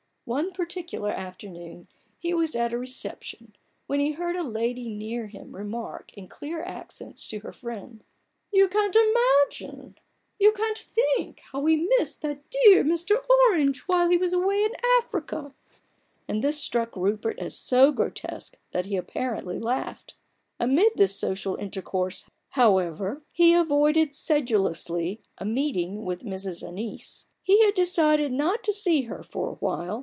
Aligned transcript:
One 0.23 0.51
particular 0.53 1.11
afternoon 1.11 1.89
he 2.17 2.33
was 2.33 2.55
at 2.55 2.71
a 2.71 2.77
reception, 2.77 3.53
when 3.87 3.99
he 3.99 4.11
heard 4.13 4.37
a 4.37 4.43
lady 4.43 4.87
near 4.87 5.27
him 5.27 5.53
remark 5.53 6.13
in 6.13 6.29
clear 6.29 6.63
accents 6.63 7.27
to 7.29 7.39
her 7.39 7.51
friend:" 7.51 8.01
You 8.53 8.69
can't 8.69 8.95
think 10.77 11.39
how 11.51 11.59
we 11.59 11.89
missed 11.97 12.21
that 12.21 12.49
dear 12.49 12.81
Mr. 12.85 13.17
Orange 13.49 13.81
while 13.87 14.09
he 14.09 14.15
was 14.15 14.31
away 14.31 14.63
in 14.63 14.71
Africa!" 14.99 15.53
and 16.29 16.41
this 16.41 16.59
struck 16.59 16.95
Rupert 16.95 17.37
as 17.37 17.57
so 17.57 17.91
grotesque 17.91 18.57
that 18.71 18.85
he 18.85 18.95
apparently 18.95 19.59
laughed. 19.59 20.13
Amid 20.61 20.93
this 20.95 21.13
social 21.15 21.55
intercourse, 21.55 22.29
however, 22.51 23.21
he 23.33 23.53
avoided 23.53 24.15
sedulously 24.15 25.19
a 25.39 25.43
meeting 25.45 26.05
with 26.05 26.23
Mrs. 26.23 26.65
Annice; 26.65 27.25
he 27.43 27.65
had 27.65 27.71
30 27.71 27.71
A 27.71 27.71
BOOK 27.71 27.71
OF 27.71 27.75
BARGAINS. 27.75 27.89
decided 28.23 28.31
not 28.31 28.63
to 28.63 28.71
see 28.71 29.01
her 29.01 29.23
for 29.23 29.49
a 29.49 29.55
while. 29.55 29.99